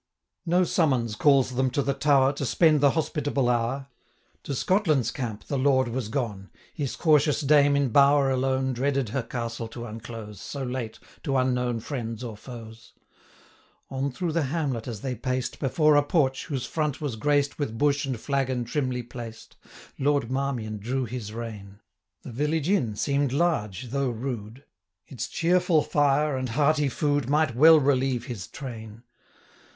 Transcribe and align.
No 0.47 0.63
summons 0.63 1.15
calls 1.15 1.51
them 1.51 1.69
to 1.69 1.83
the 1.83 1.93
tower, 1.93 2.33
To 2.33 2.43
spend 2.43 2.81
the 2.81 2.89
hospitable 2.97 3.47
hour. 3.47 3.85
To 4.41 4.55
Scotland's 4.55 5.11
camp 5.11 5.43
the 5.43 5.59
Lord 5.59 5.89
was 5.89 6.07
gone; 6.07 6.49
25 6.69 6.69
His 6.73 6.95
cautious 6.95 7.41
dame, 7.41 7.75
in 7.75 7.89
bower 7.89 8.31
alone, 8.31 8.73
Dreaded 8.73 9.09
her 9.09 9.21
castle 9.21 9.67
to 9.67 9.85
unclose, 9.85 10.41
So 10.41 10.63
late, 10.63 10.97
to 11.21 11.37
unknown 11.37 11.81
friends 11.81 12.23
or 12.23 12.35
foes. 12.35 12.93
On 13.91 14.11
through 14.11 14.31
the 14.31 14.45
hamlet 14.45 14.87
as 14.87 15.01
they 15.01 15.13
paced, 15.13 15.59
Before 15.59 15.95
a 15.95 16.01
porch, 16.01 16.47
whose 16.47 16.65
front 16.65 16.99
was 16.99 17.15
graced 17.15 17.51
30 17.53 17.57
With 17.69 17.77
bush 17.77 18.03
and 18.07 18.19
flagon 18.19 18.65
trimly 18.65 19.03
placed, 19.07 19.55
Lord 19.99 20.31
Marmion 20.31 20.79
drew 20.79 21.05
his 21.05 21.31
rein: 21.31 21.79
The 22.23 22.31
village 22.31 22.69
inn 22.71 22.95
seem'd 22.95 23.31
large, 23.31 23.89
though 23.91 24.09
rude; 24.09 24.63
Its 25.05 25.27
cheerful 25.27 25.83
fire 25.83 26.35
and 26.37 26.49
hearty 26.49 26.89
food 26.89 27.29
Might 27.29 27.53
well 27.55 27.79
relieve 27.79 28.25
his 28.25 28.47
train. 28.47 29.03